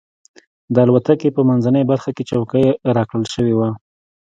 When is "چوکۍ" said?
2.29-2.65